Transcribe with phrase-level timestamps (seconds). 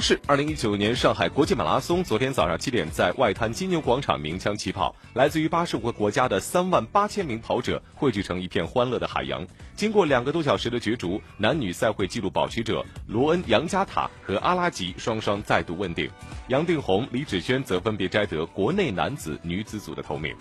[0.00, 9.46] 是二零一九年上海国际马拉松，昨天早上七点在外滩金牛广场鸣枪起跑，来自于八十五个国家的三万八千名跑者汇聚成一片欢乐的海洋。
[9.74, 16.10] 经过两个多小时的角逐，男女赛会纪录保持者罗恩·杨加塔和阿拉吉双双再度问鼎，
[16.48, 20.34] 杨定宏、李芷萱则分别摘得国内男子、女子组的头名。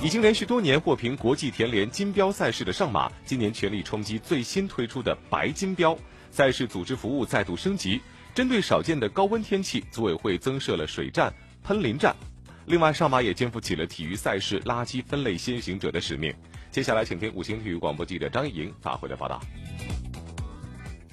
[0.00, 5.98] 已经连续多年获评国际田联金标赛事的上马，今年全力冲击最新推出的白金标
[6.30, 8.00] 赛事，组织服务再度升级。
[8.34, 11.32] 针对少见的高温天气，组委会增设了水站、
[11.64, 12.14] 喷淋站。
[12.66, 16.32] 另外，上马也肩负起了体育赛事垃圾分类先行者的使命。
[16.70, 19.40] 接下来，请听五星体育广播记者张莹发回的报道。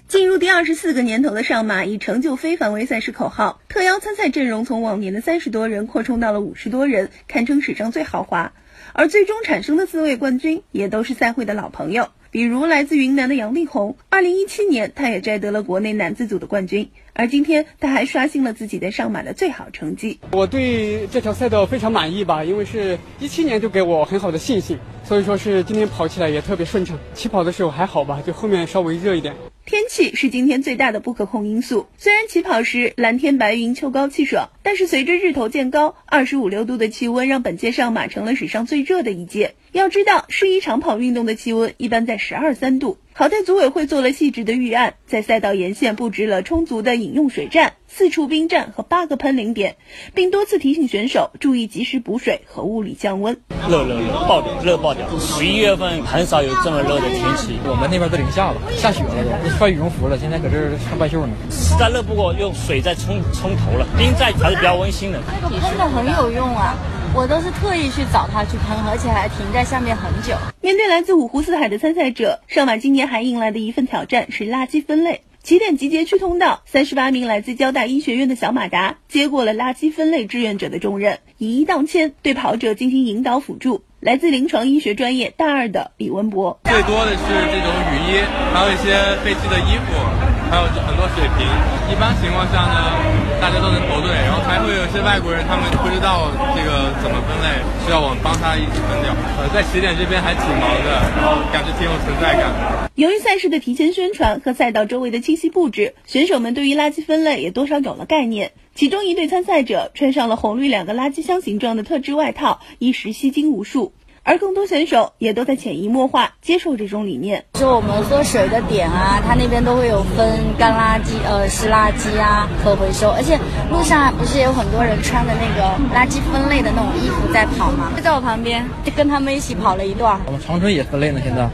[0.07, 8.54] 进入第二十四个年头的上马，以成就非凡为赛事口号，特邀参赛阵容从往年的三十多人扩充到了五十多人，堪称史上最豪华。
[8.93, 12.09] 而最终产生的四位冠军，也都是赛会的老朋友。
[12.35, 20.20] 比如来自云南的杨丽红，二零一七年她也摘得了国内男子组的冠军，而今天她还刷新了自己的上马的最好成绩。
[20.34, 26.99] 我对这条赛道非常满意吧，因为是一七年就给我很好的信心，所以说是今天跑起来也特别顺畅。
[27.13, 29.34] 起跑的时候还好吧，就后面稍微热一点。
[29.65, 31.88] 天气是今天最大的不可控因素。
[31.98, 39.55] 虽然起跑时蓝天白云、秋高气爽，但是随着日头渐高，二十五六度的气温让本届上马成了史上最热的一届。
[39.76, 42.98] 要知道，适宜长跑运动的气温一般在十二三度。
[43.12, 49.76] 好在组委会做了细致的预案，在赛道沿线布置了充足的饮用水站、四处冰站和八个喷淋点，
[50.13, 53.37] 并多次提醒选手注意及时补水和物理降温。
[53.67, 55.05] 热热热爆掉，热爆掉！
[55.20, 57.60] 十一月份很少有这么热的天气。
[57.65, 59.10] 我们那边都零下了，下雪了
[59.43, 60.17] 都，穿羽绒服了。
[60.17, 61.34] 现在搁这儿穿半袖呢。
[61.51, 63.85] 实在热不过，用水再冲冲头了。
[63.98, 65.19] 冰在还是比较温馨的。
[65.41, 66.78] 那个喷的很有用啊。
[67.16, 70.35] 我都是特意去找他去喷，而且还停在下面很久。
[70.59, 75.22] 面对来自五湖四海的参赛者，上马今年还迎来的一份挑战是垃圾分类。
[75.41, 83.85] 起点集结区通道，三十八名来自交大医学院的小马达接过了垃圾分类志愿者的重任，以一当千，对跑者进行引导辅助。
[84.06, 88.21] 来自临床医学专业大二的李文博，最多的是这种雨衣，
[88.53, 88.93] 还有一些
[89.25, 89.97] 废弃的衣服。
[90.45, 91.41] 还有很多水瓶，
[91.89, 92.94] 一般情况下呢，
[93.41, 99.09] 大家都能投对，然后还会有些外国人，他们不知道这个怎么分类，需要我们帮他一起分掉。
[99.41, 102.53] 呃，在起点这边还挺忙的，然后感觉挺有存在感。
[102.94, 108.51] 由于赛事的提前宣传和赛道周围的清晰布置，选手们对于垃圾分类也多少有了概念。
[108.75, 113.94] 其中一对参赛者穿上了红绿两个垃圾箱形状的特制外套，一时吸睛无数。
[114.22, 117.46] 而更多选手也都在潜移默化接受这种理念。
[117.53, 123.12] 就我们喝水的点啊，它那边都会有分干垃圾、呃湿垃圾啊，可回收。
[123.12, 123.40] 而且
[123.72, 125.63] 路上不是也有很多人穿的那个
[125.96, 127.94] 垃圾分类的那种衣服在跑吗？
[127.96, 130.19] 就在我旁边，就跟他们一起跑了一段。
[130.25, 131.47] 我们长春也分类呢，现在。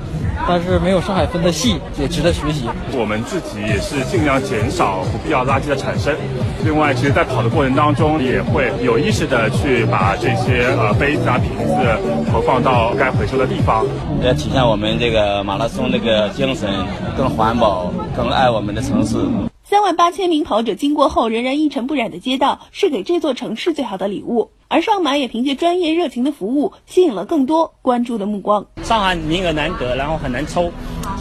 [0.47, 2.65] 但是没有上海分的细，也值得学习。
[2.93, 6.15] 我们自己也是尽量减少不必要垃圾的产生。
[6.63, 13.85] 另外，其实，在跑的过程当中，也会有意识的去把这些呃杯子啊、瓶子投放到该回收的地方。
[14.23, 16.69] 要体现我们这个马拉松这个精神，
[17.17, 19.17] 更环保，更爱我们的城市。
[19.63, 24.51] 三万八千名跑者经过后仍然一尘不染的街道，是给这座城市最好的礼物。
[24.71, 28.65] 而上马也凭借专业热情的服务，吸引了更多关注的目光。
[28.81, 30.71] 上海名额难得，然后很难抽，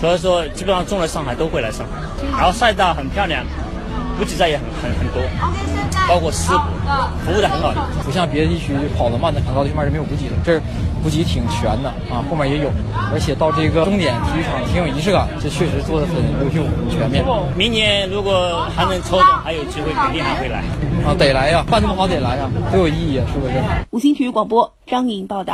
[0.00, 2.00] 所以说基本上中了上海都会来上海。
[2.30, 3.44] 然后赛道很漂亮，
[4.20, 5.22] 补给站也很很很多，
[6.06, 6.58] 包括师傅
[7.24, 7.72] 服务的很好，
[8.04, 10.60] 不像别的地区跑得慢的很高地方是没有补给的，这儿
[11.02, 12.68] 补给挺全的啊，后面也有，
[13.10, 17.24] 而且到这个终点体育场挺有仪式感，这确实做的很优秀很全面。
[17.56, 20.58] 明年如果还能抽到，还有机会肯定还会来
[21.00, 23.54] 啊，得来呀，办这么好得来呀，多有意义啊，是不是？
[23.92, 25.48] 五星体育广播，张颖报道。